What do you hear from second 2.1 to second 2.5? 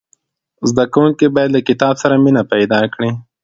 مینه